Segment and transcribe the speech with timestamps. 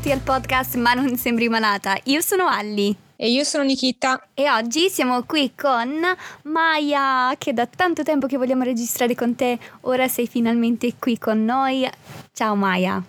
[0.00, 1.96] benvenuti al podcast Ma non sembri malata.
[2.04, 2.96] Io sono Alli.
[3.16, 4.28] E io sono Nikita.
[4.32, 6.00] E oggi siamo qui con
[6.44, 11.44] Maya, che da tanto tempo che vogliamo registrare con te, ora sei finalmente qui con
[11.44, 11.86] noi.
[12.32, 13.02] Ciao Maya.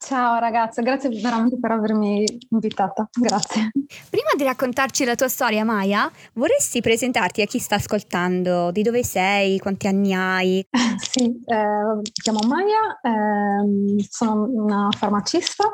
[0.00, 3.70] Ciao ragazze, grazie veramente per avermi invitata, grazie.
[4.08, 8.70] Prima di raccontarci la tua storia, Maya, vorresti presentarti a chi sta ascoltando?
[8.70, 9.58] Di dove sei?
[9.58, 10.64] Quanti anni hai?
[10.96, 15.68] sì, eh, mi chiamo Maya, eh, sono una farmacista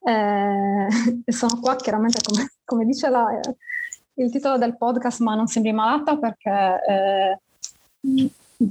[0.00, 0.86] eh,
[1.32, 3.26] sono qua chiaramente come, come dice la,
[4.14, 7.38] il titolo del podcast, ma non sembri malata perché eh,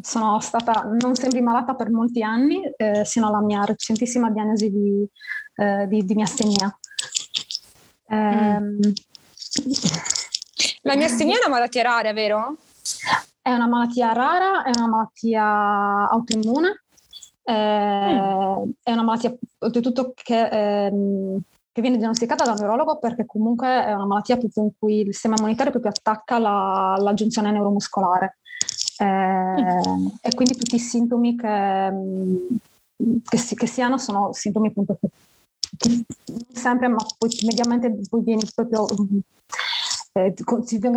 [0.02, 5.10] sono stata, non sembri malata per molti anni, eh, sino alla mia recentissima diagnosi di,
[5.56, 6.78] eh, di, di miastenia.
[8.14, 8.80] Mm.
[10.82, 12.58] La miastenia è una malattia rara, vero?
[13.42, 16.84] È una malattia rara, è una malattia autoimmune,
[17.48, 18.70] eh, mm.
[18.84, 21.40] è una malattia oltretutto che, ehm,
[21.72, 25.36] che, viene diagnosticata da un neurologo perché comunque è una malattia in cui il sistema
[25.38, 28.40] immunitario proprio attacca la, la giunzione neuromuscolare.
[29.00, 29.82] Eh,
[30.22, 31.94] e quindi tutti i sintomi che,
[33.24, 35.10] che, si, che si, hanno sono sintomi appunto che,
[36.52, 38.88] sempre, ma poi mediamente poi vieni proprio
[40.18, 40.34] eh,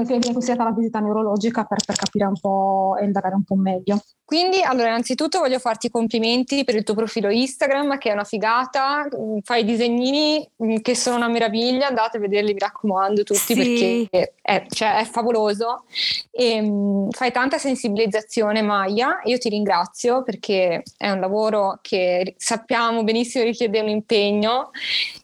[0.05, 4.03] viene considerata la visita neurologica per, per, capire un po' e indagare un po' meglio.
[4.25, 8.25] Quindi, allora, innanzitutto voglio farti i complimenti per il tuo profilo Instagram, che è una
[8.25, 13.55] figata, mm, fai disegnini mm, che sono una meraviglia, andate a vederli, mi raccomando tutti,
[13.55, 14.09] sì.
[14.09, 15.85] perché è, cioè, è, favoloso.
[16.31, 23.03] E, um, fai tanta sensibilizzazione, Maya, io ti ringrazio perché è un lavoro che sappiamo
[23.03, 24.71] benissimo richiede un impegno.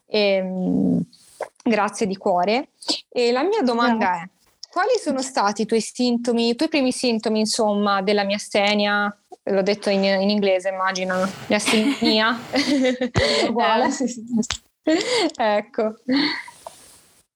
[0.07, 1.03] E, um,
[1.63, 2.71] grazie di cuore.
[3.09, 4.29] E la mia domanda è,
[4.71, 9.15] quali sono stati i tuoi sintomi, i tuoi primi sintomi, insomma, della miastenia?
[9.45, 11.15] L'ho detto in, in inglese, immagino,
[11.47, 12.37] miastenia.
[13.49, 13.91] Uguale, eh.
[13.91, 14.25] sì, sì.
[15.37, 15.95] Ecco.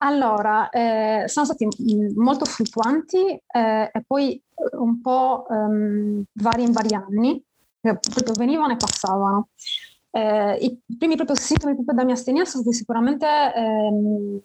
[0.03, 1.69] Allora, eh, sono stati
[2.15, 4.41] molto fluttuanti eh, e poi
[4.73, 7.43] un po' um, vari in vari anni,
[7.81, 9.49] proprio venivano e passavano.
[10.11, 14.41] Eh, I primi proprio sintomi proprio da miastenia sono stati sicuramente, ehm,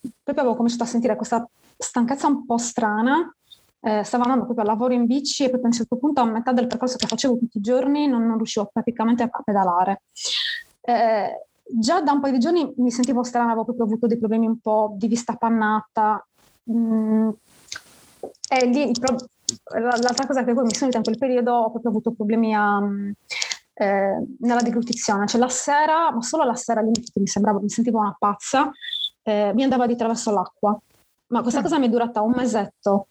[0.00, 1.46] proprio avevo cominciato a sentire questa
[1.76, 3.34] stanchezza un po' strana,
[3.80, 6.24] eh, stavo andando proprio al lavoro in bici e proprio a un certo punto a
[6.24, 10.02] metà del percorso che facevo tutti i giorni non, non riuscivo praticamente a pedalare.
[10.82, 14.46] Eh, già da un paio di giorni mi sentivo strana, avevo proprio avuto dei problemi
[14.46, 16.24] un po' di vista pannata.
[16.70, 17.30] Mm,
[18.48, 18.92] e lì
[19.80, 22.80] l'altra cosa che poi mi sono in quel periodo ho proprio avuto problemi a,
[23.74, 27.98] eh, nella deglutizione, cioè la sera, ma solo la sera all'inizio mi sembrava, mi sentivo
[27.98, 28.70] una pazza,
[29.22, 30.78] eh, mi andava di traverso l'acqua.
[31.28, 31.62] Ma questa mm.
[31.62, 33.06] cosa mi è durata un mesetto,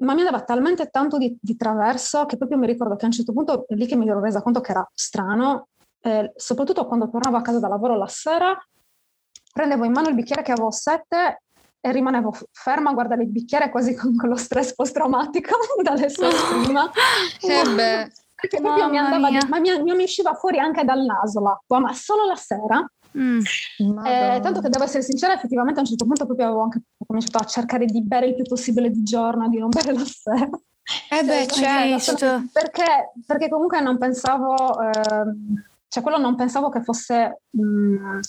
[0.00, 3.12] ma mi andava talmente tanto di, di, traverso che proprio mi ricordo che a un
[3.12, 5.68] certo punto lì che mi ero resa conto che era strano,
[6.00, 8.56] eh, soprattutto quando tornavo a casa da lavoro la sera,
[9.52, 11.42] prendevo in mano il bicchiere che avevo sette
[11.80, 16.28] e rimanevo ferma a guardare il bicchiere quasi con, con lo stress post-traumatico dalle sue
[16.64, 16.90] prima.
[17.76, 21.78] Beh perché proprio mi andava, di, ma mi, mi, usciva fuori anche dal naso l'acqua,
[21.78, 22.86] ma solo la sera.
[23.18, 23.40] Mm.
[24.04, 27.38] Eh, tanto che devo essere sincera, effettivamente a un certo punto proprio avevo anche cominciato
[27.38, 30.50] a cercare di bere il più possibile di giorno, di non bere la sera.
[31.10, 32.44] Eh beh, cioè, certo.
[32.52, 34.92] Perché, perché comunque non pensavo, eh,
[35.88, 38.20] cioè quello non pensavo che fosse mh, mm,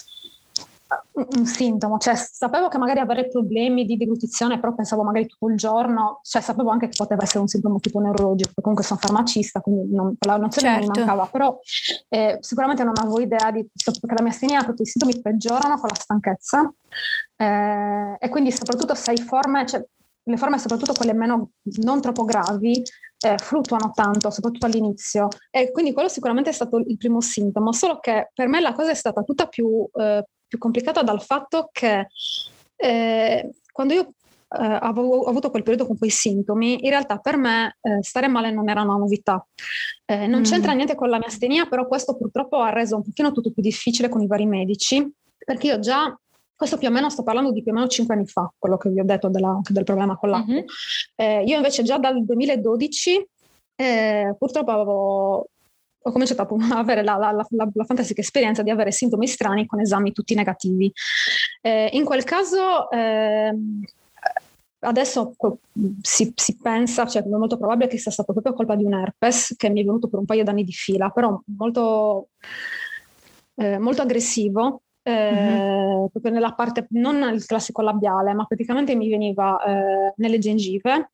[1.13, 5.57] un sintomo, cioè sapevo che magari avere problemi di deglutizione, però pensavo magari tutto il
[5.57, 9.93] giorno, cioè sapevo anche che poteva essere un sintomo tipo neurologico, comunque sono farmacista, quindi
[9.93, 10.85] non, la nozione certo.
[10.85, 11.59] non mi mancava, però
[12.09, 15.75] eh, sicuramente non avevo idea di questo, perché la mia astenia, tutti i sintomi peggiorano
[15.75, 16.73] con la stanchezza
[17.35, 19.83] eh, e quindi soprattutto se hai forme, cioè
[20.23, 22.83] le forme soprattutto quelle meno, non troppo gravi,
[23.19, 25.27] eh, fluttuano tanto, soprattutto all'inizio.
[25.49, 28.91] E quindi quello sicuramente è stato il primo sintomo, solo che per me la cosa
[28.91, 32.07] è stata tutta più, eh, più complicata dal fatto che
[32.75, 34.01] eh, quando io
[34.49, 38.27] eh, avevo, ho avuto quel periodo con quei sintomi, in realtà per me eh, stare
[38.27, 39.45] male non era una novità.
[40.05, 40.43] Eh, non mm.
[40.43, 43.61] c'entra niente con la mia astenia, però questo purtroppo ha reso un pochino tutto più
[43.61, 45.05] difficile con i vari medici,
[45.37, 46.17] perché io già
[46.55, 48.89] questo più o meno sto parlando di più o meno cinque anni fa, quello che
[48.89, 50.53] vi ho detto della, del problema con l'acqua.
[50.53, 50.65] Mm-hmm.
[51.15, 53.27] Eh, io invece già dal 2012
[53.75, 55.49] eh, purtroppo avevo
[56.07, 59.79] ho cominciato a avere la, la, la, la, fantastica esperienza di avere sintomi strani con
[59.79, 60.91] esami tutti negativi.
[61.61, 63.53] Eh, in quel caso, eh,
[64.79, 65.35] adesso
[66.01, 69.55] si, si, pensa, cioè è molto probabile che sia stato proprio colpa di un herpes
[69.57, 72.29] che mi è venuto per un paio d'anni di fila, però molto,
[73.55, 74.81] eh, molto aggressivo.
[75.07, 76.07] Mm-hmm.
[76.11, 81.11] proprio nella parte, non il classico labiale, ma praticamente mi veniva eh, nelle gengive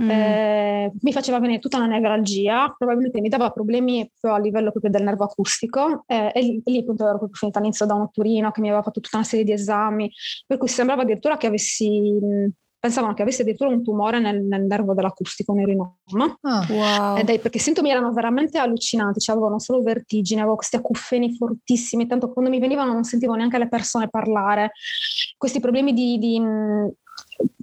[0.00, 0.10] Mm.
[0.10, 5.04] Eh, mi faceva venire tutta una nevralgia, probabilmente mi dava problemi a livello proprio del
[5.04, 8.60] nervo acustico eh, e lì, lì appunto ero proprio finita all'inizio da un otturino che
[8.60, 10.10] mi aveva fatto tutta una serie di esami,
[10.46, 12.52] per cui sembrava addirittura che avessi
[12.84, 15.96] pensavano che avessi addirittura un tumore nel, nel nervo dell'acustico, nel rinoma.
[16.42, 17.16] Ah, wow.
[17.16, 20.76] Ed è perché i sintomi erano veramente allucinanti, cioè avevo non solo vertigine, avevo questi
[20.76, 24.72] acufeni fortissimi, tanto quando mi venivano non sentivo neanche le persone parlare,
[25.38, 26.90] questi problemi di, di mh,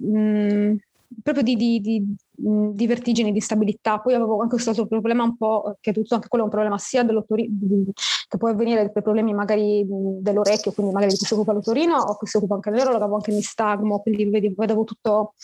[0.00, 0.76] mm, mh, mm,
[1.22, 3.98] proprio di, di, di, di, vertigini, di stabilità.
[3.98, 6.52] Poi avevo anche questo altro problema un po', che è tutto anche quello è un
[6.52, 11.52] problema sia che può avvenire per problemi magari dell'orecchio, quindi magari di cui si occupa
[11.52, 15.34] l'otorino o che si occupa anche l'ero, avevo anche nistagmo, quindi vedevo tutto,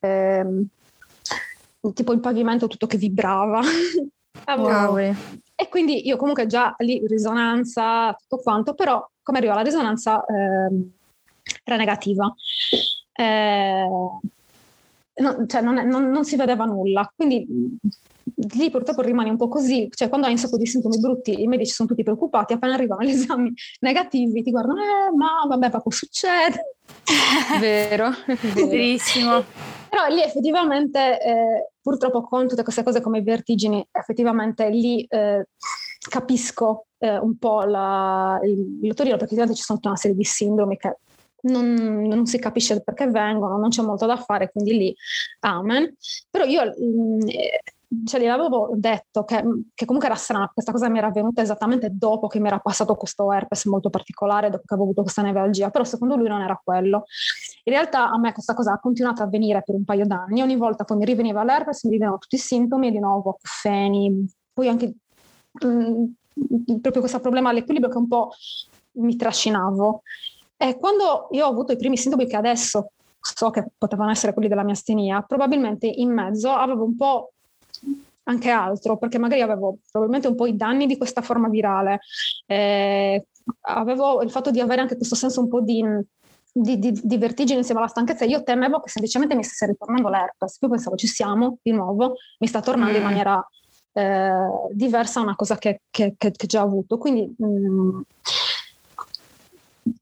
[0.00, 0.66] ehm,
[1.92, 3.60] tipo il pavimento tutto che vibrava.
[4.46, 4.96] Wow.
[4.96, 10.90] E quindi io comunque già lì risonanza, tutto quanto, però come arriva la risonanza ehm,
[11.64, 12.32] era negativa.
[13.12, 13.88] Eh,
[15.18, 17.10] no, cioè non, non, non, si vedeva nulla.
[17.14, 17.46] Quindi
[18.54, 21.46] lì purtroppo rimane un po' così, cioè quando hai un sacco di sintomi brutti i
[21.46, 25.80] medici sono tutti preoccupati, appena arrivano gli esami negativi ti guardano, eh ma vabbè, ma
[25.80, 26.76] può succedere.
[27.60, 28.10] Vero,
[28.54, 29.44] verissimo.
[29.88, 35.46] Però lì effettivamente, eh, purtroppo con tutte queste cose come i vertigini, effettivamente lì eh,
[36.08, 40.24] capisco eh, un po' la, il, il perché ovviamente ci sono tutta una serie di
[40.24, 40.98] sindromi che
[41.42, 44.96] non, non, si capisce perché vengono, non c'è molto da fare, quindi lì
[45.40, 45.94] amen.
[46.30, 47.18] Però io mh, mm,
[48.04, 49.42] cioè, gli avevo detto che,
[49.74, 52.94] che, comunque era strana, questa cosa mi era avvenuta esattamente dopo che mi era passato
[52.96, 56.60] questo herpes molto particolare, dopo che avevo avuto questa nevralgia, però secondo lui non era
[56.62, 57.04] quello.
[57.64, 60.56] In realtà a me questa cosa ha continuato a avvenire per un paio d'anni, ogni
[60.56, 64.94] volta poi mi riveniva l'herpes, mi rivenivano tutti i sintomi di nuovo acufeni, poi anche
[65.52, 68.32] mh, mm, proprio questo problema all'equilibrio che un po'
[68.98, 70.02] mi trascinavo.
[70.60, 72.90] E quando io ho avuto i primi sintomi che adesso
[73.20, 77.32] so che potevano essere quelli della mia astenia, probabilmente in mezzo avevo un po'
[78.24, 82.00] anche altro, perché magari avevo probabilmente un po' i danni di questa forma virale,
[82.46, 83.24] eh,
[83.62, 85.82] avevo il fatto di avere anche questo senso un po' di,
[86.52, 90.58] di, di, di, vertigine insieme alla stanchezza, io temevo che semplicemente mi stesse ritornando l'herpes,
[90.58, 92.96] poi pensavo ci siamo di nuovo, mi sta tornando mm.
[92.96, 93.48] in maniera
[93.92, 97.32] eh, diversa una cosa che, che, che, che già ho avuto, quindi...
[97.38, 98.00] Mh, mm,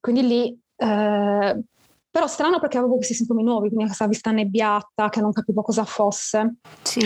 [0.07, 1.65] quindi lì, eh,
[2.09, 5.85] però strano perché avevo questi sintomi nuovi, quindi questa vista nebbiata che non capivo cosa
[5.85, 6.59] fosse.
[6.81, 7.01] Sì.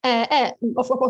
[0.00, 0.56] Eh, eh,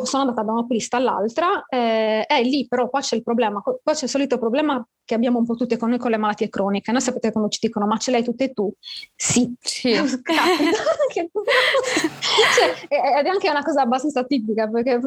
[0.02, 3.94] sono andata da un oculista all'altra e eh, lì però qua c'è il problema, qua
[3.94, 6.90] c'è il solito problema che abbiamo un po' tutte con noi con le malattie croniche.
[6.90, 8.72] Noi sapete quando ci dicono ma ce l'hai tutte tu?
[9.14, 9.54] Sì.
[9.60, 9.94] sì.
[9.94, 10.10] cioè,
[12.88, 14.98] ed è anche una cosa abbastanza tipica perché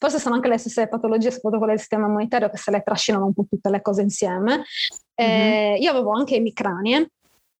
[0.00, 3.26] forse sono anche le stesse patologie, soprattutto quelle del sistema immunitario, che se le trascinano
[3.26, 4.64] un po' tutte le cose insieme.
[5.20, 5.82] Eh, mm-hmm.
[5.82, 7.10] Io avevo anche emicranie,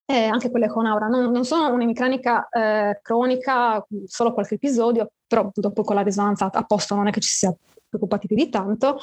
[0.07, 1.09] eh, anche quelle con aura.
[1.09, 6.65] Non, non sono un'emicranica eh, cronica, solo qualche episodio, però dopo con la risonanza a
[6.65, 7.55] posto non è che ci sia
[7.89, 8.99] preoccupati più di tanto.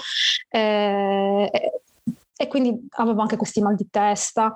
[0.49, 1.71] Eh,
[2.39, 4.53] e quindi avevo anche questi mal di testa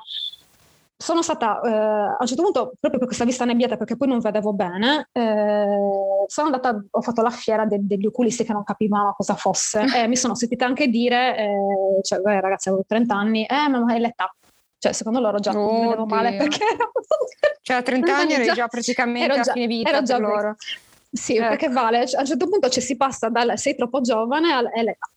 [1.02, 4.20] sono stata eh, a un certo punto, proprio per questa vista nebbiata, perché poi non
[4.20, 9.16] vedevo bene, eh, sono andata, ho fatto la fiera de- degli oculisti che non capivano
[9.18, 13.46] cosa fosse e mi sono sentita anche dire, eh, cioè, beh, ragazzi, avevo 30 anni,
[13.46, 14.34] eh, ma è l'età.
[14.78, 16.60] Cioè, secondo loro già oh, mi vedevo male perché...
[17.62, 20.56] cioè, a 30 anni eri già praticamente ero già, a fine vita ero già loro.
[21.12, 21.40] Sì, eh.
[21.40, 25.10] perché vale, a un certo punto cioè, si passa dal sei troppo giovane all'età.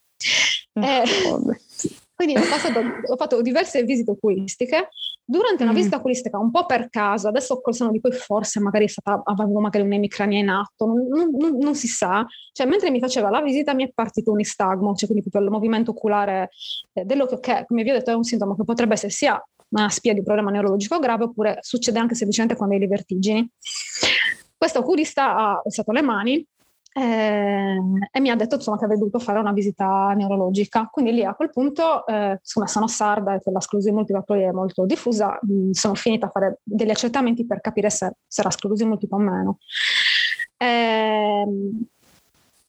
[0.73, 1.03] Eh,
[2.15, 4.89] quindi ho, passato, ho, fatto diverse visite oculistiche.
[5.27, 5.77] Durante una mm.
[5.77, 9.59] visita oculistica, un po' per caso, adesso col seno di poi forse magari stata, avevo
[9.59, 12.27] magari un'emicrania in atto, non, non, non, si sa.
[12.53, 15.51] Cioè, mentre mi faceva la visita mi è partito un istagmo, cioè quindi proprio il
[15.51, 16.51] movimento oculare
[16.93, 19.89] eh, dell'occhio, che come vi ho detto è un sintomo che potrebbe essere sia una
[19.89, 23.51] spia di un problema neurologico grave oppure succede anche semplicemente quando hai le vertigini.
[24.57, 26.47] Questo oculista ha alzato le mani
[26.97, 27.77] eh,
[28.13, 30.89] e mi ha detto insomma, che avrei dovuto fare una visita neurologica.
[30.93, 34.87] Quindi lì a quel punto, eh, siccome sono sarda e la sclerosi multipla è molto
[34.87, 39.17] diffusa, mh, sono finita a fare degli accertamenti per capire se, se era sclerosi multipla
[39.17, 39.59] o meno.
[40.57, 41.45] Eh,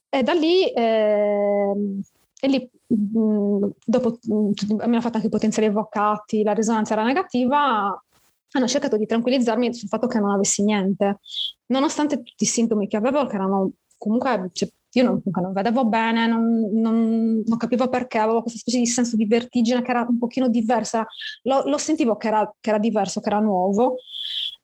[0.10, 2.02] e da lì, ehm,
[2.42, 7.04] e lì mh, dopo mh, mi hanno fatto anche i potenziali avvocati, la risonanza era
[7.04, 8.04] negativa,
[8.52, 11.20] hanno cercato di tranquillizzarmi sul fatto che non avessi niente,
[11.68, 13.72] nonostante tutti i sintomi che avevo, che erano
[14.06, 18.78] comunque cioè, io non, non, vedevo bene, non, non, non, capivo perché, avevo questa specie
[18.78, 21.06] di senso di vertigine che era un pochino diversa,
[21.44, 23.98] lo, lo sentivo che era, che era, diverso, che era nuovo,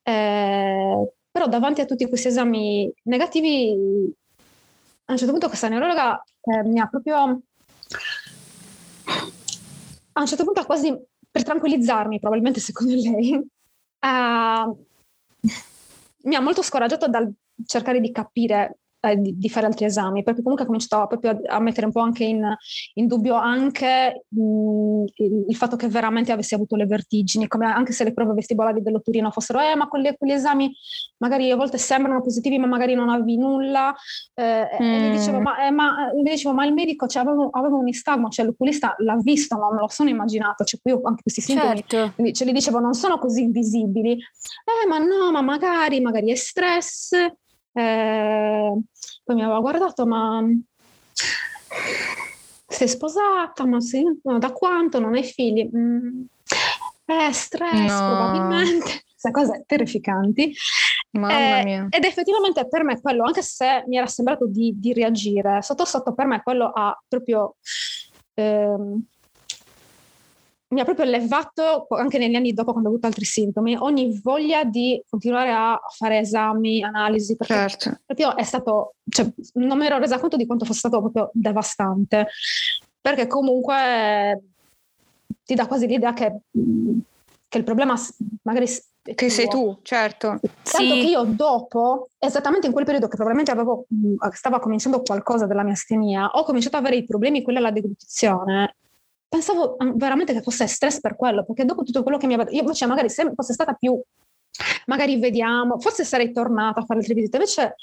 [0.04, 3.74] eh, però davanti a tutti questi esami negativi,
[5.06, 7.18] a un certo punto questa neurologa eh, mi ha proprio,
[10.14, 10.98] a un certo punto quasi
[11.30, 13.34] per tranquillizzarmi, probabilmente secondo lei,
[14.00, 14.76] eh,
[16.24, 17.30] mi ha molto scoraggiato dal
[17.66, 21.56] cercare di capire eh, di, di, fare altri esami, perché comunque ho cominciato proprio a,
[21.56, 22.56] a mettere un po' anche in,
[22.94, 27.94] in dubbio anche mh, il, il, fatto che veramente avessi avuto le vertigini, come anche
[27.94, 30.72] se le prove vestibolari dello Turino fossero, eh, ma quelle, quegli esami
[31.18, 33.94] magari a volte sembrano positivi, ma magari non avevi nulla.
[34.34, 34.86] Eh, mm.
[34.86, 37.88] E gli dicevo, ma, eh, ma, gli dicevo, ma il medico, cioè, avevo, avevo, un
[37.88, 41.42] istagmo, cioè l'oculista l'ha visto, non me lo sono immaginato, cioè qui ho anche questi
[41.42, 41.84] sintomi.
[41.88, 42.14] Certo.
[42.16, 44.12] Quindi ce li dicevo, non sono così invisibili.
[44.14, 47.12] Eh, ma no, ma magari, magari è stress.
[47.74, 48.82] Eh,
[49.24, 50.44] poi mi aveva guardato, ma
[52.68, 55.70] sei sposata, ma sei, no, da quanto non hai figli?
[55.76, 56.24] Mm,
[57.06, 58.06] eh, stress no.
[58.06, 60.54] probabilmente, queste cose terrificanti.
[61.12, 61.88] Mamma eh, mia.
[61.90, 66.14] Ed effettivamente per me quello, anche se mi era sembrato di, di reagire, sotto sotto
[66.14, 67.58] per me quello ha proprio...
[68.36, 69.06] Ehm,
[70.72, 74.64] mi ha proprio levato anche negli anni dopo quando ho avuto altri sintomi ogni voglia
[74.64, 78.00] di continuare a fare esami, analisi, perché certo.
[78.06, 82.28] proprio è stato, cioè, non mi ero resa conto di quanto fosse stato proprio devastante,
[83.02, 84.42] perché comunque
[85.44, 86.40] ti dà quasi l'idea che,
[87.48, 87.96] che il problema
[88.44, 88.68] magari
[89.04, 90.40] che sei tu, certo.
[90.40, 90.88] Tanto sì.
[90.88, 93.88] che io dopo, esattamente in quel periodo che probabilmente avevo,
[94.32, 98.76] stava cominciando qualcosa della mia astenia, ho cominciato ad avere i problemi, quella della deglutizione,
[99.32, 102.52] pensavo mm, veramente che fosse stress per quello, perché dopo tutto quello che mi aveva...
[102.52, 104.00] Io invece magari se fosse stata più...
[104.88, 107.76] Magari vediamo, forse sarei tornata a fare altre visite, invece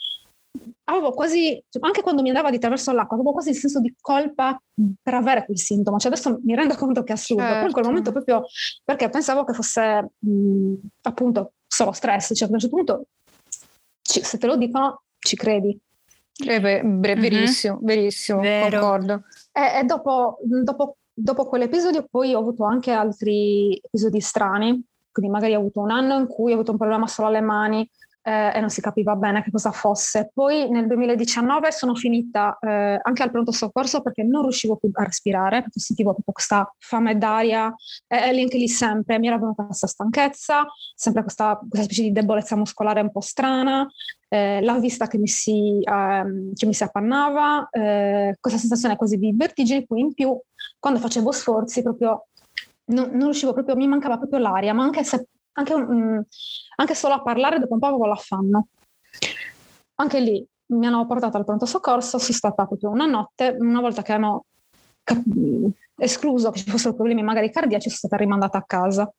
[0.84, 3.94] avevo quasi, cioè, anche quando mi andava di attraverso l'acqua, avevo quasi il senso di
[3.98, 4.60] colpa
[5.02, 5.98] per avere quel sintomo.
[5.98, 7.54] Cioè adesso mi rendo conto che è assurdo, certo.
[7.56, 7.98] però in quel certo.
[7.98, 8.46] momento proprio
[8.84, 13.06] perché pensavo che fosse mh, appunto solo stress, cioè a un certo punto
[14.02, 15.78] ci, se te lo dicono ci credi.
[16.46, 17.84] Eh beh, verissimo, mm-hmm.
[17.86, 18.80] verissimo, Vero.
[18.80, 19.22] concordo.
[19.52, 25.54] E, e dopo, dopo dopo quell'episodio poi ho avuto anche altri episodi strani, quindi magari
[25.54, 27.88] ho avuto un anno in cui ho avuto un problema solo alle mani
[28.22, 30.30] eh, e non si capiva bene che cosa fosse.
[30.32, 35.02] Poi nel 2019 sono finita eh, anche al pronto soccorso perché non riuscivo più a
[35.02, 37.74] respirare, perché sentivo proprio questa fame d'aria
[38.06, 42.12] e, lì anche lì sempre mi era venuta questa stanchezza, sempre questa, questa specie di
[42.12, 43.88] debolezza muscolare un po' strana,
[44.28, 49.16] eh, la vista che mi si, ehm, che mi si appannava, eh, questa sensazione quasi
[49.16, 50.38] di vertigine, poi in più
[50.78, 52.26] quando facevo sforzi proprio
[52.88, 56.22] non, non, riuscivo proprio, mi mancava proprio l'aria, ma anche, se, anche, um,
[56.76, 58.68] anche solo a parlare dopo un po' avevo l'affanno.
[59.96, 64.02] Anche lì mi hanno portato al pronto soccorso, sono stata proprio una notte, una volta
[64.02, 64.44] che hanno
[65.96, 69.12] escluso che ci fossero problemi magari cardiaci, sono stata rimandata a casa.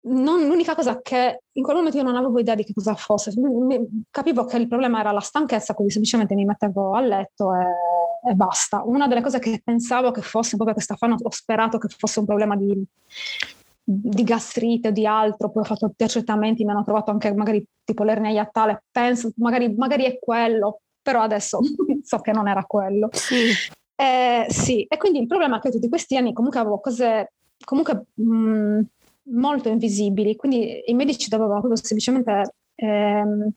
[0.00, 3.32] Non, l'unica cosa che in quel momento io non avevo idea di che cosa fosse,
[4.10, 7.66] capivo che il problema era la stanchezza, quindi semplicemente mi mettevo a letto e
[8.24, 8.82] e basta.
[8.84, 12.26] Una delle cose che pensavo che fosse proprio questa fama, ho sperato che fosse un
[12.26, 12.82] problema di,
[13.82, 18.04] di gastrite o di altro, poi ho fatto accertamenti, mi hanno trovato anche magari tipo
[18.04, 21.58] l'ernia iattale, penso magari, magari è quello, però adesso
[22.02, 23.08] so che non era quello.
[23.12, 23.50] Sì.
[24.00, 27.32] Eh, sì, e quindi il problema è che tutti questi anni comunque avevo cose
[27.64, 28.80] comunque mh,
[29.30, 33.50] molto invisibili, quindi i medici dovevano proprio semplicemente ehm,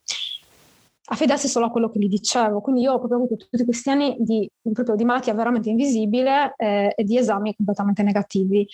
[1.12, 2.62] affidarsi solo a quello che gli dicevo.
[2.62, 6.94] Quindi io ho proprio avuto tutti questi anni di, proprio di malattia veramente invisibile eh,
[6.96, 8.66] e di esami completamente negativi.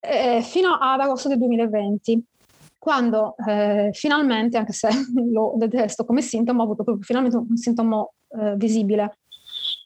[0.00, 2.24] Eh, fino ad agosto del 2020,
[2.78, 4.88] quando eh, finalmente, anche se
[5.30, 9.18] lo detesto come sintomo, ho avuto proprio finalmente un sintomo eh, visibile.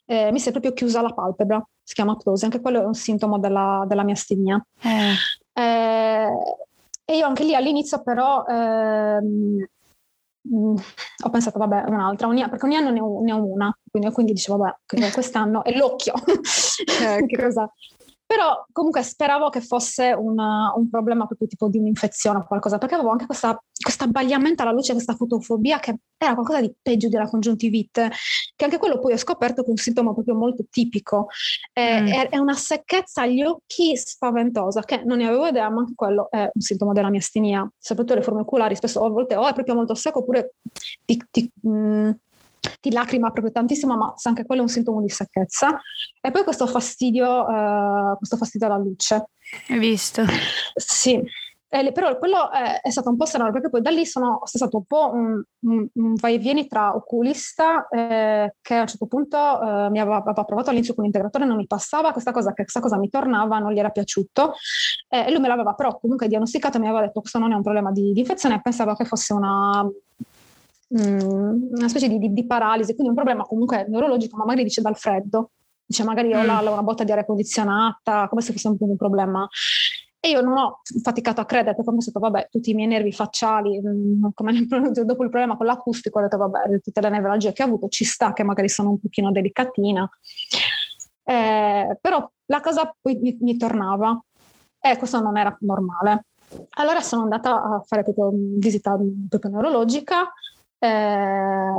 [0.05, 2.95] Eh, mi si è proprio chiusa la palpebra, si chiama ptosi, anche quello è un
[2.95, 4.65] sintomo della, della mia astenia.
[4.81, 5.13] Eh.
[7.05, 9.65] e io anche lì all'inizio però ehm,
[10.51, 10.75] Mm,
[11.25, 14.33] ho pensato, vabbè, un'altra, ogni, perché ogni anno ne ho, ne ho una, quindi, quindi
[14.33, 14.77] dicevo, vabbè,
[15.13, 16.13] quest'anno è l'occhio.
[17.01, 17.25] Ecco.
[17.25, 17.71] che cosa,
[18.29, 22.93] però comunque speravo che fosse una, un problema proprio tipo di un'infezione o qualcosa, perché
[22.93, 27.27] avevo anche questa, questo abbagliamento alla luce, questa fotofobia che era qualcosa di peggio della
[27.27, 28.11] congiuntivite,
[28.55, 31.25] che anche quello poi ho scoperto che è un sintomo proprio molto tipico.
[31.73, 32.07] È, mm.
[32.07, 36.29] è, è una secchezza agli occhi spaventosa, che non ne avevo idea, ma anche quello
[36.29, 39.53] è un sintomo della mia astenia, soprattutto le forme oculari, spesso a volte o è
[39.53, 40.53] proprio molto secco oppure
[41.03, 42.11] ti, ti, mh, mm,
[42.79, 45.79] ti lacrima proprio tantissimo, ma anche quello è un sintomo di secchezza.
[46.21, 49.29] E poi questo fastidio, uh, questo fastidio alla luce.
[49.67, 50.23] Hai visto?
[50.75, 51.21] Sì.
[51.71, 54.77] Eh, però quello è, è, stato un po' strano perché poi da lì sono stato
[54.77, 59.05] un po' un, un, un vai e vieni tra oculista eh, che a un certo
[59.05, 62.79] punto eh, mi aveva, aveva, provato all'inizio con l'integratore non mi passava, questa cosa, questa
[62.79, 64.53] cosa mi tornava, non gli era piaciuto
[65.09, 67.55] eh, e lui me l'aveva però comunque diagnosticato e mi aveva detto questo non è
[67.55, 69.87] un problema di, di infezione pensavo che fosse una
[70.91, 74.81] Mm, una specie di, di, di, paralisi, quindi un problema comunque neurologico, ma magari dice
[74.81, 75.51] dal freddo,
[75.85, 76.45] dice magari ho mm.
[76.45, 79.47] la, una botta di aria condizionata, come se fosse un, un problema.
[80.21, 83.11] E io non ho faticato a credere perché ho pensato, vabbè, tutti i miei nervi
[83.11, 84.51] facciali, mm, come
[85.05, 88.03] dopo il problema con l'acustico, ho detto, vabbè, tutte le nevralgie che ho avuto, ci
[88.03, 90.09] sta che magari sono un pochino delicatina.
[91.23, 94.19] Eh, però la cosa poi mi, mi tornava
[94.79, 96.25] e questo non era normale.
[96.77, 98.97] Allora sono andata a fare proprio visita
[99.29, 100.33] proprio neurologica
[100.79, 101.69] eh,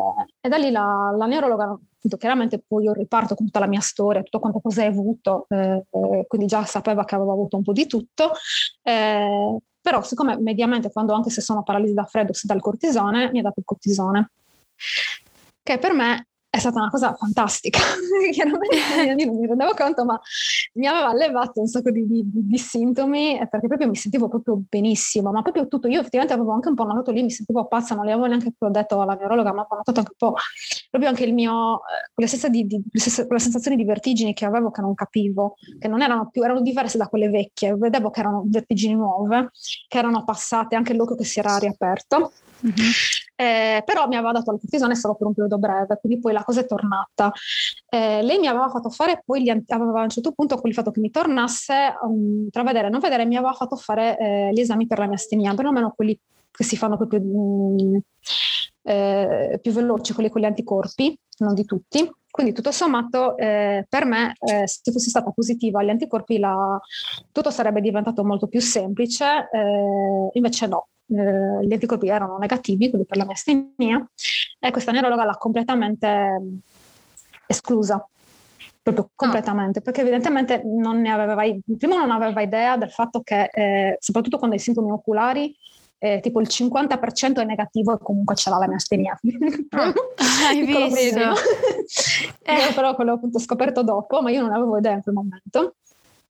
[0.41, 1.77] e da lì la, la neurologa,
[2.19, 5.85] chiaramente poi io riparto con tutta la mia storia, tutto quanto hai avuto, eh,
[6.27, 8.33] quindi già sapeva che avevo avuto un po' di tutto,
[8.83, 13.31] eh, però siccome mediamente quando anche se sono paralisi da freddo si dà il cortisone,
[13.33, 14.31] mi ha dato il cortisone,
[15.63, 17.79] che per me è stata una cosa fantastica,
[18.33, 18.77] chiaramente
[19.17, 20.21] io non mi rendevo conto, ma
[20.75, 25.31] mi aveva allevato un sacco di, di, di, sintomi perché proprio mi sentivo proprio benissimo,
[25.31, 28.05] ma proprio tutto, io effettivamente avevo anche un po' notato lì, mi sentivo pazza, non
[28.05, 30.37] le avevo neanche detto alla neurologa, ma ho notato anche un po'
[30.91, 34.73] proprio anche il mio, eh, quelle, stesse di, di, quelle sensazioni di vertigini che avevo
[34.73, 38.43] che non capivo, che non erano più, erano diverse da quelle vecchie, vedevo che erano
[38.47, 39.51] vertigini nuove,
[39.87, 42.33] che erano passate, anche l'occhio che si era riaperto.
[42.67, 42.91] Mm-hmm.
[43.37, 46.45] Eh, però mi aveva dato la cortisone solo per un periodo breve, quindi poi la
[46.45, 47.33] cosa è tornata.
[47.89, 50.75] Eh, lei mi aveva fatto fare, poi gli, aveva a un certo punto con il
[50.75, 54.51] fatto che mi tornasse, um, tra vedere e non vedere, mi aveva fatto fare eh,
[54.53, 56.19] gli esami per la mia astemia, perlomeno quelli
[56.51, 58.01] che si fanno proprio um,
[58.83, 62.11] più veloci, quelli con gli anticorpi, non di tutti.
[62.31, 66.79] Quindi tutto sommato eh, per me eh, se fossi stata positiva agli anticorpi la,
[67.33, 73.07] tutto sarebbe diventato molto più semplice, eh, invece no, eh, gli anticorpi erano negativi, quindi
[73.07, 74.11] per la mia astenia,
[74.59, 76.41] e questa neurologa l'ha completamente
[77.47, 78.07] esclusa,
[78.83, 79.11] proprio ah.
[79.15, 79.83] completamente, oh.
[79.83, 81.35] perché evidentemente non ne aveva,
[81.77, 85.55] prima non aveva idea del fatto che, eh, soprattutto quando hai sintomi oculari,
[86.03, 89.19] eh, tipo il 50% è negativo e comunque ce l'ha la mia astenia.
[89.73, 91.21] Ah, hai visto?
[92.43, 92.73] eh.
[92.75, 95.75] Però quello appunto scoperto dopo, ma io non avevo idea in quel momento.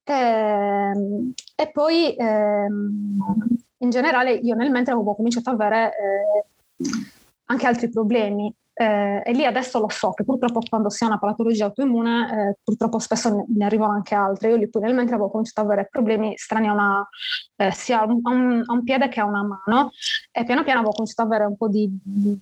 [0.05, 3.19] E, ehm, e poi ehm,
[3.83, 6.91] in generale io nel mentre avevo cominciato ad avere eh,
[7.47, 11.19] anche altri problemi eh, e lì adesso lo so che purtroppo quando si ha una
[11.19, 14.49] patologia autoimmune eh, purtroppo spesso ne, ne, arrivano anche altre.
[14.49, 17.09] Io lì poi nel mentre avevo cominciato ad avere problemi strani a una,
[17.57, 19.91] eh, sia a un, a un, piede che a una mano
[20.33, 21.91] e piano piano avevo cominciato ad avere un po' di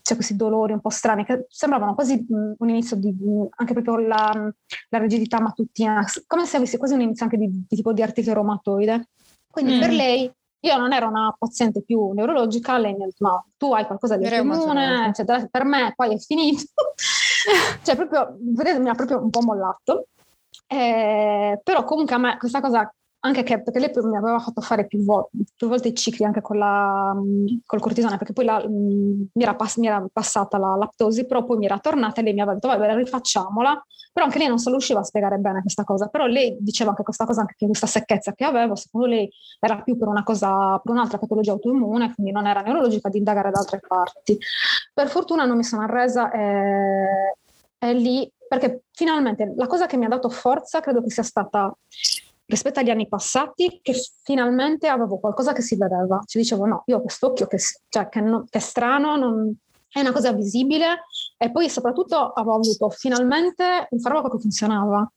[0.01, 3.13] cioè, questi dolori un po' strani che sembravano quasi mh, un inizio di
[3.57, 4.53] anche proprio la,
[4.91, 8.33] la, rigidità mattutina, come se avessi quasi un inizio anche di, di tipo di artrite
[8.33, 9.09] reumatoide.
[9.51, 9.81] Quindi mm.
[9.81, 13.73] per lei io non ero una paziente più neurologica, lei mi ha detto: Ma tu
[13.73, 15.47] hai qualcosa di autoimmune, eccetera.
[15.51, 16.65] Per me poi è finito.
[17.83, 20.07] cioè, proprio, vedete, mi ha proprio un po' mollato.
[20.67, 24.87] Eh, però comunque a me questa cosa anche che, perché lei mi aveva fatto fare
[24.87, 27.15] più, vo- più volte i cicli anche con la,
[27.67, 31.59] col cortisone, perché poi la, mi, era pass- mi, era passata la laptosi, però poi
[31.59, 34.71] mi era tornata e lei mi aveva detto, vabbè, rifacciamola, però anche lei non se
[34.71, 37.87] riusciva a spiegare bene questa cosa, però lei diceva anche questa cosa, anche che questa
[37.87, 39.29] secchezza che avevo, secondo lei
[39.59, 43.51] era più per una cosa, per un'altra patologia autoimmune, quindi non era neurologica, di indagare
[43.51, 44.39] da altre parti.
[44.95, 47.35] Per fortuna non mi sono arresa e,
[47.79, 51.73] e lì, perché finalmente la cosa che mi ha dato forza credo che sia stata
[52.49, 56.21] rispetto agli anni passati che finalmente avevo qualcosa che si vedeva.
[56.25, 57.59] Ci dicevo no, io ho quest'occhio che,
[57.89, 59.55] cioè, che, no, che è strano, non,
[59.91, 61.05] è una cosa visibile
[61.37, 65.11] e poi soprattutto avevo avuto finalmente un farmaco che funzionava.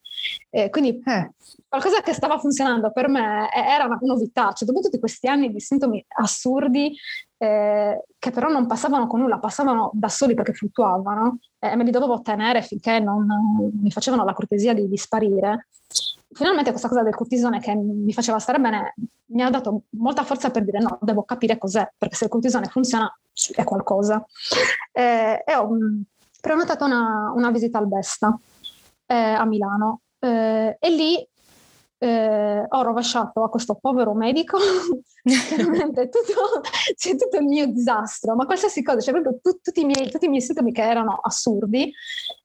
[0.50, 1.32] Eh, quindi eh,
[1.68, 5.60] qualcosa che stava funzionando per me era una novità, cioè dopo tutti questi anni di
[5.60, 6.96] sintomi assurdi
[7.38, 11.92] eh, che però non passavano con nulla, passavano da soli perché fluttuavano e me li
[11.92, 13.26] dovevo tenere finché non,
[13.82, 15.70] mi facevano la cortesia di, di sparire
[16.34, 18.94] finalmente questa cosa del cortisone che mi faceva stare bene
[19.32, 22.68] mi ha dato molta forza per dire no, devo capire cos'è, perché se il cortisone
[22.68, 23.12] funziona
[23.56, 24.26] è qualcosa.
[24.92, 26.02] Eh, e ho mm,
[26.42, 28.38] prenotato una, una visita al Besta
[29.06, 31.28] eh, a Milano eh, e lì
[32.04, 34.58] eh, ho rovesciato a questo povero medico
[35.24, 36.62] chiaramente tutto,
[36.98, 40.26] cioè, tutto, il mio disastro, ma qualsiasi cosa, cioè proprio tu, tutti, i miei, tutti,
[40.26, 41.94] i miei, sintomi che erano assurdi,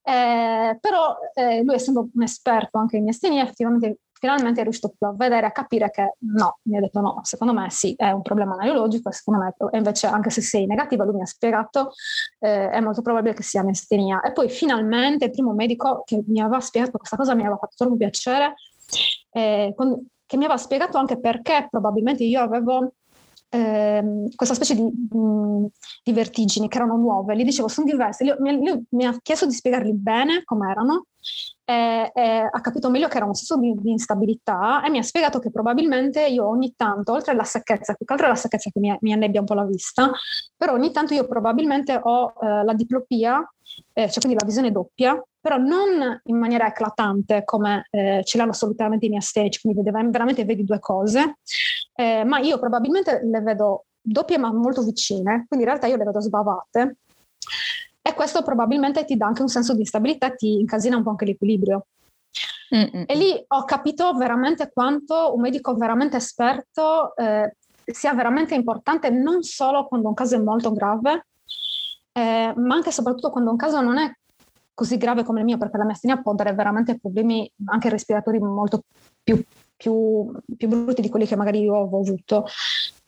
[0.03, 5.13] eh, però eh, lui essendo un esperto anche in astenia effettivamente finalmente è riuscito a
[5.15, 8.57] vedere, a capire che no, mi ha detto no, secondo me sì, è un problema
[8.57, 11.93] neurologico, secondo me, e invece anche se sei negativa, lui mi ha spiegato,
[12.41, 14.23] eh, è molto probabile che sia miastenia.
[14.23, 17.75] E poi finalmente il primo medico che mi aveva spiegato questa cosa mi aveva fatto
[17.77, 18.55] troppo piacere,
[19.37, 22.95] eh, con, che mi aveva spiegato anche perché probabilmente io avevo
[23.51, 25.67] ehm, questa specie di, mh,
[26.03, 27.37] di, vertigini che erano nuove.
[27.37, 28.25] Gli dicevo, sono diverse.
[28.25, 31.07] Lui, lui, mi ha chiesto di spiegarli bene come erano
[31.69, 35.03] e, e ha capito meglio che era un senso di, di, instabilità e mi ha
[35.03, 38.79] spiegato che probabilmente io ogni tanto, oltre alla secchezza, più che altro la secchezza che
[38.79, 40.13] mi, mi annebbia un po' la vista,
[40.57, 43.39] però ogni tanto io probabilmente ho eh, la diplopia,
[43.93, 48.53] eh, cioè quindi la visione doppia, però non in maniera eclatante come eh, ce l'hanno
[48.53, 51.39] assolutamente i miei astenici, quindi veramente vedi due cose,
[51.97, 56.05] eh, ma io probabilmente le vedo doppie ma molto vicine, quindi in realtà io le
[56.05, 56.99] vedo sbavate
[58.07, 61.25] e questo probabilmente ti dà anche un senso di instabilità, ti incasina un po' anche
[61.25, 61.87] l'equilibrio.
[62.73, 63.03] Mm-mm.
[63.05, 69.43] E lì ho capito veramente quanto un medico veramente esperto eh, sia veramente importante non
[69.43, 71.27] solo quando un caso è molto grave,
[72.13, 74.09] eh, ma anche e soprattutto quando un caso non è
[74.73, 78.39] così grave come il mio, perché la mia astenia può dare veramente problemi anche respiratori
[78.39, 78.83] molto
[79.21, 79.43] più,
[79.77, 82.47] più, più brutti di quelli che magari io ho avuto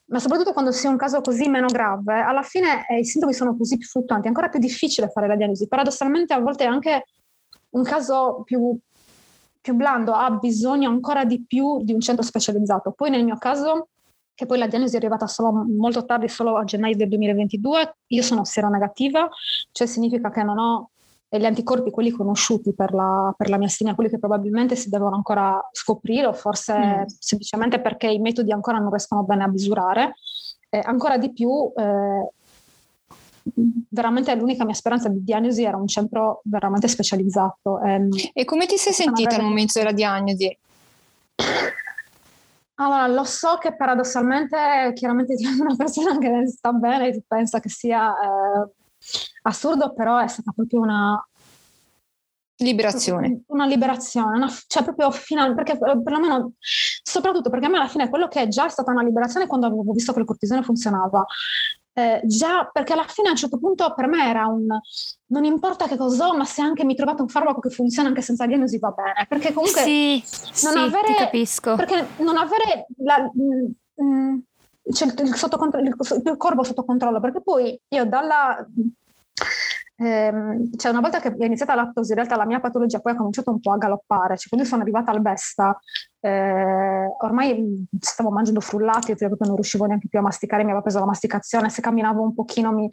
[0.08, 3.56] ma soprattutto quando sia un caso così meno grave, alla fine eh, i sintomi sono
[3.56, 5.68] così più fluttuanti, è ancora più difficile fare la diagnosi.
[5.68, 7.04] Paradossalmente a volte anche
[7.70, 8.76] un caso più,
[9.60, 12.92] più blando ha bisogno ancora di più di un centro specializzato.
[12.92, 13.88] Poi nel mio caso,
[14.34, 18.22] che poi la diagnosi è arrivata solo molto tardi, solo a gennaio del 2022, io
[18.22, 19.28] sono seronegativa,
[19.72, 20.90] cioè significa che non ho
[21.28, 25.60] gli anticorpi, quelli conosciuti per la, per la miastina, quelli che probabilmente si devono ancora
[25.72, 27.02] scoprire o forse mm.
[27.18, 30.14] semplicemente perché i metodi ancora non riescono bene a misurare,
[30.70, 32.30] eh, ancora di più eh,
[33.90, 37.80] veramente l'unica mia speranza di diagnosi era un centro veramente specializzato.
[37.82, 40.56] Ehm, e come ti sei sentita al momento della diagnosi?
[42.80, 48.70] Allora, lo so che paradossalmente, chiaramente una persona che sta bene pensa che sia eh,
[49.42, 51.22] assurdo, però è stata proprio una
[52.58, 53.42] liberazione.
[53.46, 58.08] Una liberazione, una, cioè proprio finale, perché eh, perlomeno, soprattutto perché a me alla fine
[58.08, 61.24] quello che è già stata una liberazione quando avevo visto che il cortisone funzionava.
[61.92, 64.66] Eh, già perché alla fine a un certo punto per me era un
[65.30, 68.22] non importa che cosa ho, ma se anche mi trovate un farmaco che funziona anche
[68.22, 69.26] senza diagnosi va bene.
[69.28, 70.22] Perché comunque sì,
[70.62, 71.74] non sì, avere, capisco.
[71.74, 73.28] Perché non avere la,
[74.88, 78.66] mh, cioè il, il, il, corpo sotto controllo, perché poi io dalla...
[80.00, 83.16] Ehm, cioè una volta che è iniziata la in realtà la mia patologia poi ha
[83.16, 85.76] cominciato un po' a galoppare, cioè quando sono arrivata al Besta,
[86.20, 91.00] eh, ormai stavo mangiando frullati, cioè non riuscivo neanche più a masticare, mi aveva preso
[91.00, 92.88] la masticazione, se camminavo un pochino mi,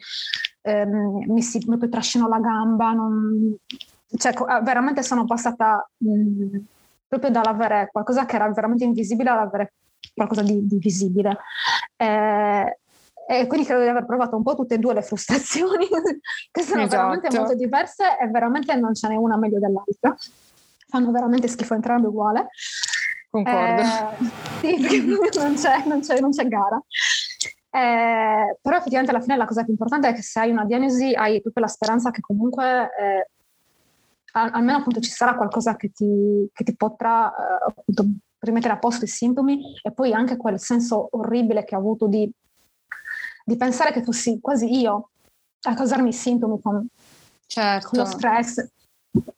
[0.62, 3.56] ehm, mi si proprio trascino la gamba, non,
[4.16, 4.32] cioè
[4.62, 6.58] veramente sono passata mh,
[7.06, 9.74] proprio dall'avere qualcosa che era veramente invisibile all'avere
[10.14, 11.38] qualcosa di, di visibile.
[11.96, 12.78] Eh,
[13.28, 15.86] e quindi credo di aver provato un po' tutte e due le frustrazioni,
[16.50, 17.02] che sono esatto.
[17.02, 20.14] veramente molto diverse e veramente non ce n'è una meglio dell'altra.
[20.88, 22.48] Fanno veramente schifo entrambe uguale.
[23.28, 23.82] Concordo.
[23.82, 26.80] Eh, sì, non c'è, non c'è, non c'è gara.
[27.70, 31.12] Eh, però effettivamente alla fine la cosa più importante è che se hai una diagnosi
[31.12, 33.28] hai proprio la speranza che comunque eh,
[34.32, 38.04] almeno appunto ci sarà qualcosa che ti, che ti potrà eh, appunto
[38.46, 42.30] rimettere a posto i sintomi e poi anche quel senso orribile che ho avuto di,
[43.44, 45.10] di pensare che fossi quasi io
[45.62, 46.86] a causarmi i sintomi con,
[47.46, 47.88] certo.
[47.88, 48.66] con lo stress.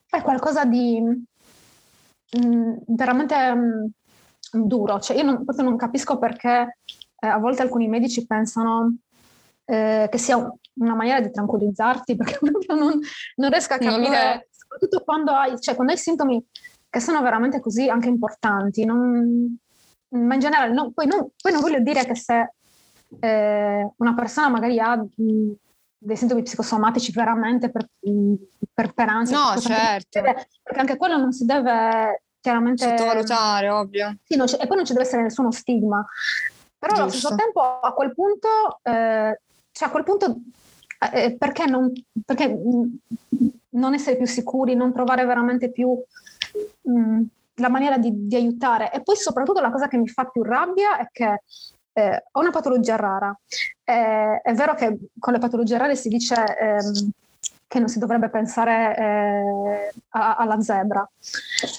[0.08, 3.90] È qualcosa di mh, mm, veramente mh,
[4.56, 5.00] mm, duro.
[5.00, 6.78] Cioè io non, proprio non capisco perché
[7.20, 8.96] eh, a volte alcuni medici pensano
[9.64, 10.36] eh, che sia
[10.74, 13.00] una maniera di tranquillizzarti perché proprio non,
[13.36, 16.44] non riesco a capire, soprattutto quando hai, cioè, quando hai sintomi
[16.90, 18.84] che sono veramente così anche importanti.
[18.84, 19.58] Non,
[20.10, 22.52] ma in generale, no, poi, non, poi, non, voglio dire che se
[23.20, 25.52] eh, una persona magari ha mh,
[25.98, 28.34] dei sintomi psicosomatici veramente per, mh,
[28.72, 30.20] per, per ansia, no, certo.
[30.20, 34.16] perché anche quello non si deve chiaramente sottovalutare, ovvio.
[34.24, 36.04] Sì, e poi non ci deve essere nessuno stigma.
[36.78, 37.02] Però Giusto.
[37.02, 38.48] allo stesso tempo a quel punto,
[38.82, 39.40] eh,
[39.72, 40.40] cioè a quel punto
[41.12, 41.92] eh, perché, non,
[42.24, 42.56] perché
[43.70, 46.00] non essere più sicuri, non trovare veramente più
[46.82, 47.22] mh,
[47.54, 48.92] la maniera di, di, aiutare.
[48.92, 51.42] E poi soprattutto la cosa che mi fa più rabbia è che
[51.92, 53.36] eh, ho una patologia rara.
[53.84, 57.10] Eh, è vero che con le patologie rare si dice ehm,
[57.66, 61.08] che non si dovrebbe pensare eh, a, alla zebra.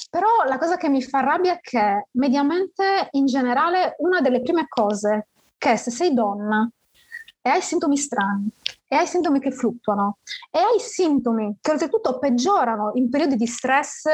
[0.10, 4.68] Però la cosa che mi fa rabbia è che mediamente, in generale, una delle prime
[4.68, 5.28] cose
[5.58, 6.70] che se sei donna
[7.42, 8.50] e hai sintomi strani
[8.88, 10.18] e hai sintomi che fluttuano
[10.52, 14.06] e hai sintomi che oltretutto peggiorano in periodi di stress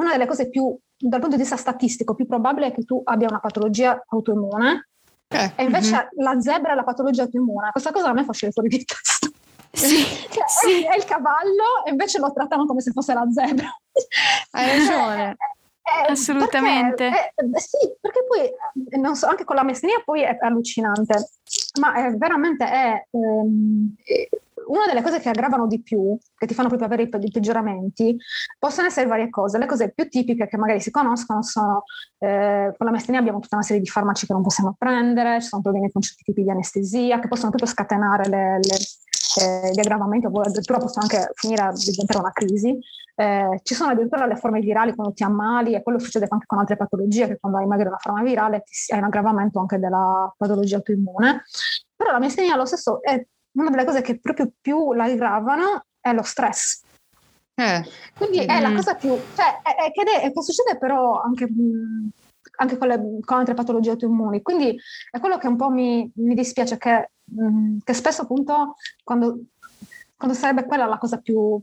[0.00, 3.28] una delle cose più, dal punto di vista statistico, più probabile è che tu abbia
[3.28, 4.88] una patologia autoimmune
[5.28, 6.22] eh, e invece uh-huh.
[6.22, 7.70] la zebra è la patologia autoimmune.
[7.70, 9.28] Questa cosa a me fa uscire fuori di testa.
[9.72, 10.82] Sì, cioè, sì.
[10.84, 13.68] È, il cavallo e invece lo trattano come se fosse la zebra.
[14.50, 15.36] Hai ragione.
[15.90, 17.08] Eh, eh, Assolutamente.
[17.08, 18.46] Perché, eh, sì, perché poi,
[18.90, 21.30] eh, non so, anche con la mestria poi è allucinante,
[21.80, 23.94] ma è, veramente è, ehm,
[24.70, 28.16] una delle cose che aggravano di più, che ti fanno proprio avere i, peggioramenti,
[28.58, 29.58] possono essere varie cose.
[29.58, 31.84] Le cose più tipiche che magari si conoscono sono,
[32.18, 35.48] eh, con la mestenia abbiamo tutta una serie di farmaci che non possiamo prendere, ci
[35.48, 38.76] sono problemi con certi tipi di anestesia che possono proprio scatenare le, le
[39.38, 42.78] eh, gli aggravamenti, addirittura possono anche finire a diventare una crisi.
[43.14, 46.58] Eh, ci sono addirittura le forme virali quando ti ammali e quello succede anche con
[46.58, 50.76] altre patologie, che quando hai magari una forma virale hai un aggravamento anche della patologia
[50.76, 51.44] autoimmune.
[51.94, 56.12] Però la miastenia lo stesso è una delle cose che proprio più la aggravano è
[56.12, 56.82] lo stress.
[57.54, 57.84] Eh.
[58.16, 58.48] Quindi mm.
[58.48, 61.46] è la cosa più, cioè, è, è, che, è, che succede però anche,
[62.56, 64.42] anche con, le, con, altre patologie autoimmuni.
[64.42, 64.78] Quindi
[65.10, 67.10] è quello che un po' mi, mi dispiace, che,
[67.84, 69.40] che, spesso appunto quando,
[70.16, 71.60] quando sarebbe quella la cosa più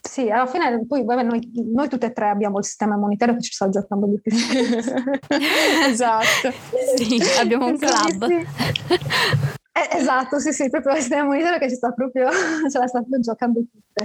[0.00, 3.42] sì, alla fine poi vabbè, noi, noi, tutte e tre abbiamo il sistema immunitario che
[3.42, 4.32] ci sta giocando di più.
[5.88, 6.52] esatto.
[6.96, 8.26] Sì, abbiamo un club.
[8.26, 9.55] Sì.
[9.76, 12.30] Eh, esatto, sì, sì, proprio il immunitario che ci sta proprio,
[12.70, 14.04] ce la sta proprio giocando tutte.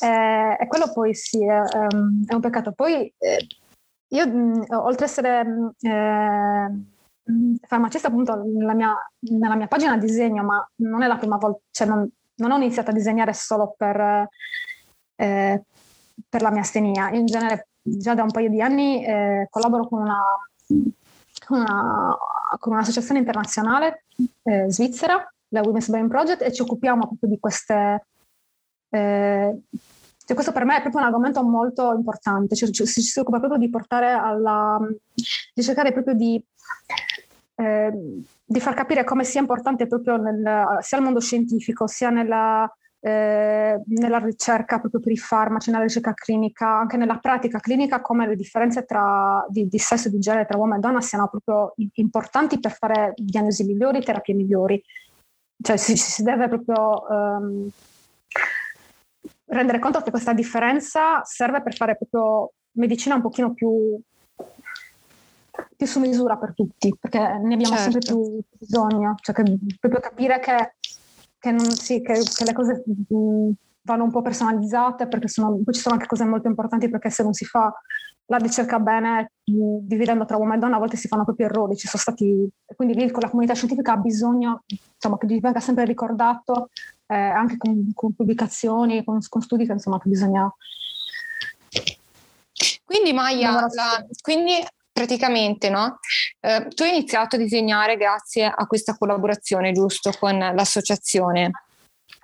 [0.00, 1.60] Eh, e quello poi sì, è,
[1.92, 2.72] um, è un peccato.
[2.72, 3.46] Poi eh,
[4.08, 5.70] io, mh, oltre ad essere mh,
[7.66, 8.94] farmacista, appunto, nella mia,
[9.30, 12.90] nella mia, pagina disegno, ma non è la prima volta, cioè non, non ho iniziato
[12.90, 14.28] a disegnare solo per
[15.16, 15.62] eh,
[16.28, 17.10] per la mia astenia.
[17.10, 20.22] In genere già da un paio di anni eh, collaboro con, una,
[21.48, 22.16] una,
[22.58, 24.04] con, un'associazione internazionale
[24.42, 28.06] eh, svizzera, la Women's Brain Project, e ci occupiamo proprio di queste...
[28.90, 29.58] Eh,
[30.28, 33.38] cioè questo per me è proprio un argomento molto importante, cioè, ci, ci si occupa
[33.38, 34.78] proprio di portare alla...
[35.54, 36.42] di cercare proprio di...
[37.54, 42.70] Eh, di far capire come sia importante proprio nel, sia al mondo scientifico sia nella,
[43.00, 48.26] eh, nella ricerca proprio per i farmaci, nella ricerca clinica, anche nella pratica clinica, come
[48.26, 51.74] le differenze tra, di, di sesso e di genere tra uomo e donna siano proprio
[51.94, 54.82] importanti per fare diagnosi migliori, terapie migliori.
[55.60, 57.68] Cioè si, si deve proprio um,
[59.46, 63.98] rendere conto che questa differenza serve per fare proprio medicina un pochino più,
[65.76, 67.90] più su misura per tutti, perché ne abbiamo certo.
[67.90, 70.74] sempre più bisogno, cioè che, proprio capire che
[71.38, 73.50] che, non, sì, che, che le cose mh, mm,
[73.82, 77.22] vanno un po' personalizzate perché sono, poi ci sono anche cose molto importanti perché se
[77.22, 77.72] non si fa
[78.30, 81.46] la ricerca bene, mh, mm, dividendo tra uomo e donna, a volte si fanno proprio
[81.46, 81.76] errori.
[81.76, 86.70] Ci sono stati, quindi lì la comunità scientifica ha bisogno insomma, che venga sempre ricordato
[87.06, 90.52] eh, anche con, con pubblicazioni, con, con, studi che insomma che bisogna.
[92.84, 94.52] Quindi Maya, la, quindi
[94.98, 96.00] praticamente no?
[96.40, 101.50] Eh, tu hai iniziato a disegnare grazie a questa collaborazione, giusto, con l'associazione.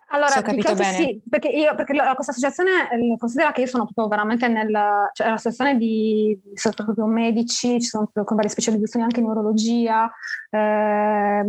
[0.08, 0.96] Allora, capito bene.
[0.96, 4.70] Sì, perché io, perché questa associazione eh, considera che io sono proprio veramente nel,
[5.12, 10.10] cioè l'associazione di, sono proprio medici, ci sono con varie specializzazioni anche in neurologia,
[10.50, 11.44] eh,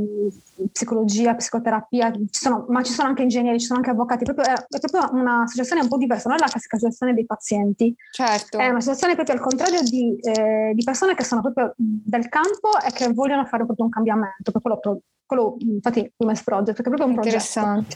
[0.71, 4.53] psicologia, psicoterapia, ci sono, ma ci sono anche ingegneri, ci sono anche avvocati, proprio, è,
[4.53, 8.57] è, proprio un'associazione un po' diversa, non è la classica associazione dei pazienti, certo.
[8.57, 12.91] è un'associazione proprio al contrario di, eh, di persone che sono proprio del campo e
[12.91, 17.13] che vogliono fare proprio un cambiamento, proprio quello, infatti Women's Project, perché è proprio un
[17.13, 17.35] progetto.
[17.35, 17.95] Interessante.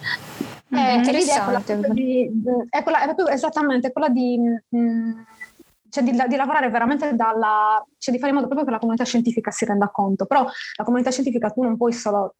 [0.71, 2.31] Eh, mm, l'idea è quella, di,
[2.69, 5.11] è, quella, è proprio esattamente quella di, mh, mm,
[5.89, 9.03] cioè di, di, lavorare veramente dalla, cioè di fare in modo proprio che la comunità
[9.03, 12.35] scientifica si renda conto, però la comunità scientifica tu non puoi solo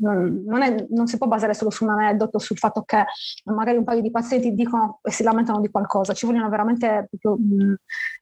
[0.00, 3.04] non, non, è, non, si può basare solo su un aneddoto, sul fatto che
[3.44, 7.36] magari un paio di pazienti dicono e si lamentano di qualcosa, ci vogliono veramente proprio,
[7.36, 7.74] mh,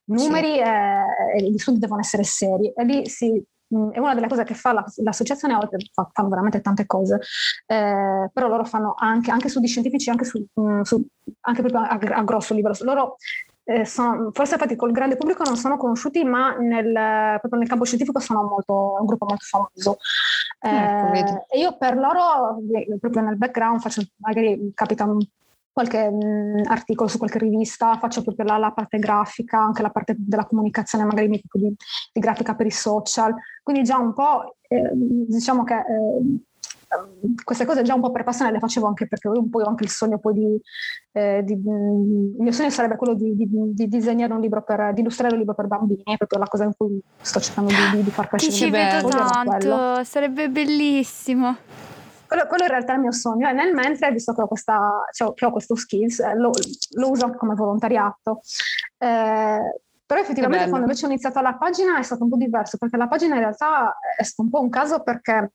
[0.05, 0.59] numeri sì.
[0.59, 3.43] e, e, gli studi devono essere seri e lì si
[3.75, 5.69] Mm, è una delle cose che fa la, l'associazione a
[6.13, 7.21] fanno veramente tante cose,
[7.67, 11.05] eh, però loro fanno anche, anche studi scientifici, anche, su, mm, su,
[11.43, 12.75] anche proprio a, a, grosso livello.
[12.81, 13.17] Loro
[13.65, 16.93] eh, sono, forse infatti col grande pubblico non sono conosciuti, ma nel,
[17.41, 19.99] proprio nel campo scientifico sono molto, un gruppo molto famoso.
[20.61, 25.19] Ecco, eh, e io per loro, eh, proprio nel background, faccio, magari capita un
[25.79, 30.17] qualche mh, articolo su qualche rivista, faccio proprio la, la, parte grafica, anche la parte
[30.19, 31.73] della comunicazione, magari mi occupo di,
[32.13, 36.41] di, grafica per i social, quindi già un po' eh, diciamo che eh,
[37.45, 39.85] queste cose già un po' per passione le facevo anche perché un po' ho anche
[39.85, 40.61] il sogno poi di,
[41.13, 45.03] eh, di, il mio sogno sarebbe quello di, di, di, disegnare un libro per di
[45.03, 48.29] illustrare un libro per bambini è proprio la cosa in cui sto cercando di, far
[48.29, 51.57] crescere Ti ci vedo tanto sarebbe bellissimo
[52.29, 55.01] quello, quello, in realtà è il mio sogno e nel mentre, visto che ho, questa,
[55.13, 56.51] cioè, che ho questo skills, eh, lo,
[56.97, 58.41] lo, uso come volontariato.
[58.99, 62.97] Eh, però effettivamente quando invece ho iniziato la pagina è stato un po' diverso, perché
[62.97, 65.53] la pagina in realtà è stato un po' un caso perché,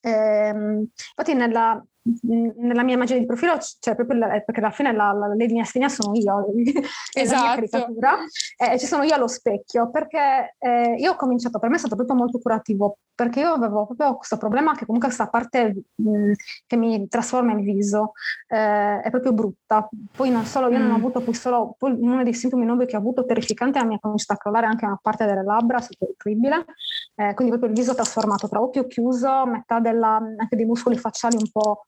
[0.00, 1.82] ehm, infatti nella,
[2.22, 5.64] nella mia immagine di profilo, cioè proprio la, perché alla fine la, la, le linee
[5.64, 6.46] stenia sono io,
[7.12, 7.44] esatto.
[7.44, 8.16] la caricatura,
[8.56, 11.96] e ci sono io allo specchio, perché eh, io ho cominciato, per me è stato
[11.96, 16.32] proprio molto curativo, perché io avevo proprio questo problema che comunque questa parte mh,
[16.66, 18.12] che mi trasforma il viso
[18.46, 19.88] eh, è proprio brutta.
[20.14, 20.82] Poi non solo, io mm.
[20.82, 23.82] non ho avuto poi solo, poi uno dei sintomi nuovi che ho avuto terrificante è
[23.82, 26.66] la mia cominciata a crollare anche una parte delle labbra, è stato terribile,
[27.14, 31.36] eh, quindi proprio il viso trasformato tra occhio chiuso, metà della, anche dei muscoli facciali
[31.36, 31.86] un po'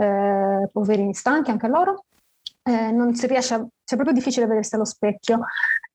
[0.00, 2.04] eh, poverini, stanchi anche loro.
[2.62, 5.40] Eh, non si riesce, a, cioè è proprio difficile vedersi allo specchio.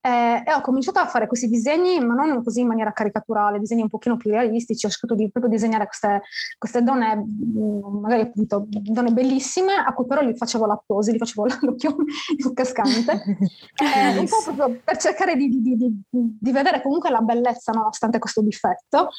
[0.06, 3.82] Eh, e ho cominciato a fare questi disegni, ma non così in maniera caricaturale, disegni
[3.82, 4.86] un pochino più realistici.
[4.86, 6.22] Ho cercato di proprio disegnare queste,
[6.60, 11.18] queste donne, mm, magari appunto donne bellissime, a cui però gli facevo la pose, gli
[11.18, 11.96] facevo l'occhio
[12.54, 13.14] cascante,
[13.82, 18.20] eh, un po' proprio per cercare di, di, di, di, vedere comunque la bellezza nonostante
[18.20, 19.10] questo difetto.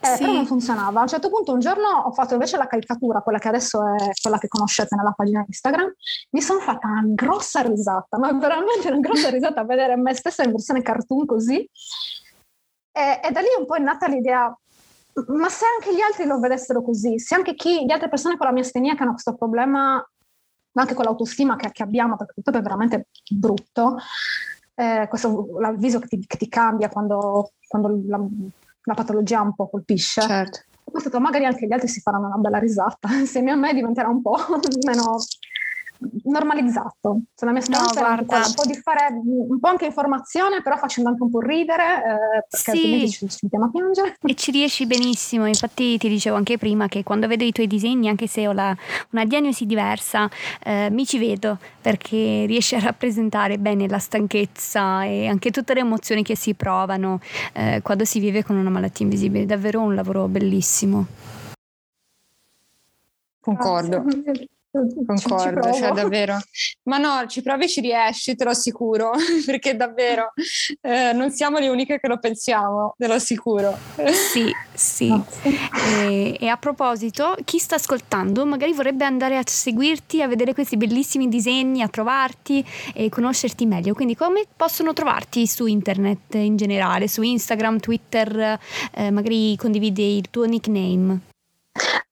[0.00, 0.22] Eh, sì.
[0.24, 0.98] Però non funzionava.
[0.98, 4.10] A un certo punto un giorno ho fatto invece la caricatura, quella che adesso è
[4.20, 5.92] quella che conoscete nella pagina Instagram,
[6.30, 10.30] mi sono fatta una grossa risata, ma veramente una grossa risata a vedere me stessa
[10.32, 11.68] stessa in versione cartoon così.
[12.94, 14.54] E, e da lì un po' è nata l'idea,
[15.28, 18.46] ma se anche gli altri lo vedessero così, se anche chi, le altre persone con
[18.46, 20.04] la mia stenia che hanno questo problema,
[20.74, 23.96] anche con l'autostima che, che abbiamo, perché tutto è veramente brutto,
[24.74, 28.20] eh, questo il viso che ti, che ti cambia quando, quando la,
[28.84, 30.22] la, patologia un po' colpisce.
[30.22, 30.60] Certo.
[30.84, 34.08] Ho pensato magari anche gli altri si faranno una bella risata, se a me diventerà
[34.08, 34.36] un po'
[34.84, 35.16] meno
[36.24, 37.22] normalizzato.
[37.34, 40.76] Cioè, la mia speranza no, è un po' di fare un po' anche informazione, però
[40.76, 42.70] facendo anche un po' ridere, eh, perché sì.
[42.70, 44.16] altrimenti ci, mettiamo a piangere.
[44.22, 48.08] E ci riesci benissimo, infatti ti dicevo anche prima che quando vedo i tuoi disegni,
[48.08, 48.76] anche se ho la,
[49.10, 50.28] una diagnosi diversa,
[50.64, 55.80] eh, mi ci vedo perché riesci a rappresentare bene la stanchezza e anche tutte le
[55.80, 57.20] emozioni che si provano
[57.52, 59.46] eh, quando si vive con una malattia invisibile.
[59.46, 61.06] Davvero un lavoro bellissimo.
[63.40, 64.04] Concordo.
[64.72, 66.38] Concordo, cioè davvero.
[66.84, 69.10] Ma no, ci provi e ci riesci, te lo assicuro,
[69.44, 70.32] perché davvero
[70.80, 73.76] eh, non siamo le uniche che lo pensiamo, te lo assicuro.
[74.12, 75.12] Sì, sì.
[75.42, 80.78] E, e, a proposito, chi sta ascoltando magari vorrebbe andare a seguirti, a vedere questi
[80.78, 83.92] bellissimi disegni, a trovarti e conoscerti meglio.
[83.92, 88.58] Quindi come possono trovarti su internet in generale, su Instagram, Twitter,
[88.92, 91.31] eh, magari condividi il tuo nickname?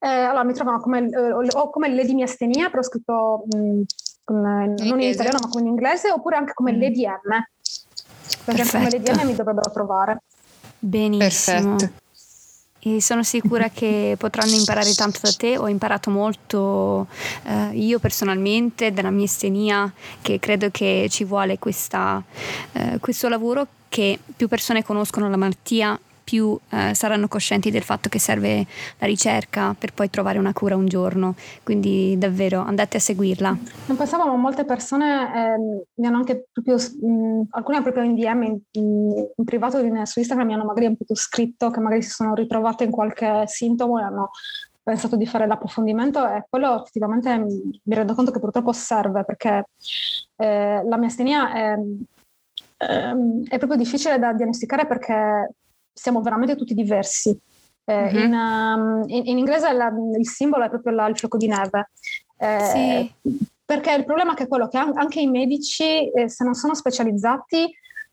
[0.03, 3.83] Eh, allora mi trovano come, eh, come Lady Miastenia, però scritto mh, mm,
[4.25, 4.41] con,
[4.79, 6.81] non in italiano ma come in inglese, oppure anche come mm.
[6.81, 7.45] Lady M.
[8.45, 8.77] Perché Perfetto.
[8.79, 10.23] come Lady M mi dovrebbero trovare.
[10.79, 11.77] Benissimo.
[11.77, 11.99] Perfetto.
[12.83, 15.59] E sono sicura che potranno imparare tanto da te.
[15.59, 17.09] Ho imparato molto
[17.45, 19.93] eh, io personalmente dalla mia estenia,
[20.23, 22.23] che credo che ci vuole questa,
[22.73, 28.09] eh, questo lavoro che più persone conoscono la malattia più eh, saranno coscienti del fatto
[28.09, 28.65] che serve
[28.99, 31.35] la ricerca per poi trovare una cura un giorno.
[31.65, 33.59] Quindi davvero andate a seguirla.
[33.87, 38.43] Non pensavo, ma molte persone eh, mi hanno anche proprio, mh, alcune proprio in DM,
[38.43, 38.61] in,
[39.35, 42.85] in privato su Instagram mi hanno magari un po' scritto che magari si sono ritrovate
[42.85, 44.31] in qualche sintomo e hanno
[44.85, 49.65] pensato di fare l'approfondimento e quello effettivamente mi, mi rendo conto che purtroppo serve perché
[50.37, 51.77] eh, la miastenia è,
[52.77, 55.55] ehm, è proprio difficile da diagnosticare perché
[55.93, 57.39] siamo veramente tutti diversi.
[57.85, 58.25] Eh, mm-hmm.
[58.25, 61.91] in, um, in, in, inglese la, il simbolo è proprio la, il fiocco di neve.
[62.37, 62.61] Eh,
[63.23, 63.31] sì.
[63.65, 67.71] Perché il problema è quello che anche i medici, eh, se non sono specializzati,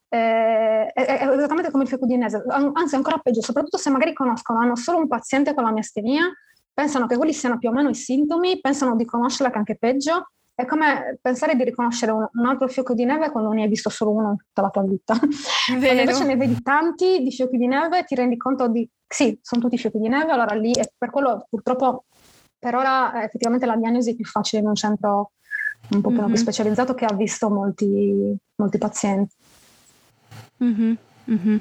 [0.09, 4.13] eh, è, è, esattamente come il fiocco di neve, anzi ancora peggio, soprattutto se magari
[4.13, 6.31] conoscono, hanno solo un paziente con la miastenia,
[6.73, 9.77] pensano che quelli siano più o meno i sintomi, pensano di conoscerla che è anche
[9.77, 13.67] peggio è come pensare di riconoscere un, un, altro fiocco di neve quando ne hai
[13.67, 15.13] visto solo uno in tutta la tua vita.
[15.67, 19.61] Quando invece ne vedi tanti di fiocchi di neve, ti rendi conto di sì, sono
[19.61, 22.05] tutti fiocchi di neve, allora lì è per quello purtroppo
[22.57, 25.33] per ora effettivamente la diagnosi è più facile in un centro
[25.89, 26.25] un po' mm-hmm.
[26.25, 29.35] più specializzato che ha visto molti, molti pazienti.
[30.63, 30.93] Mm-hmm.
[31.29, 31.57] Mm-hmm.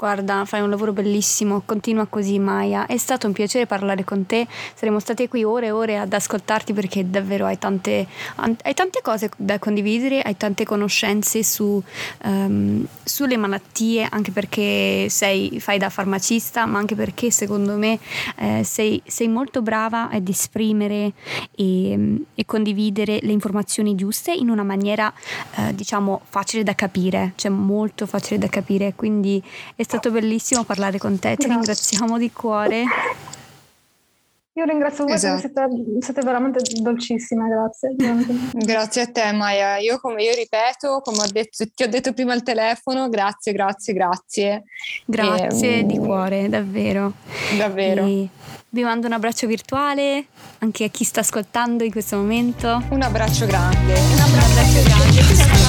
[0.00, 2.86] Guarda, fai un lavoro bellissimo, continua così Maya.
[2.86, 6.72] È stato un piacere parlare con te, saremo state qui ore e ore ad ascoltarti
[6.72, 11.82] perché davvero hai tante, hai tante cose da condividere, hai tante conoscenze su,
[12.24, 17.98] um, sulle malattie, anche perché sei, fai da farmacista, ma anche perché secondo me
[18.38, 21.12] eh, sei, sei, molto brava ad esprimere
[21.54, 25.12] e, e, condividere le informazioni giuste in una maniera
[25.56, 29.42] eh, diciamo facile da capire, cioè molto facile da capire, quindi
[29.76, 32.84] è stato bellissimo parlare con te, ti ringraziamo di cuore.
[34.54, 35.38] Io ringrazio voi esatto.
[35.38, 35.68] siete,
[36.00, 37.94] siete, veramente dolcissime, grazie.
[38.52, 42.32] grazie a te Maia, io come io ripeto, come ho detto, ti ho detto prima
[42.32, 44.64] al telefono, grazie, grazie, grazie.
[45.04, 47.12] Grazie e, di cuore, davvero.
[47.56, 48.04] Davvero.
[48.04, 48.28] E
[48.68, 50.26] vi mando un abbraccio virtuale
[50.58, 52.82] anche a chi sta ascoltando in questo momento.
[52.90, 53.94] Un abbraccio grande.
[53.94, 55.59] Un abbraccio grande.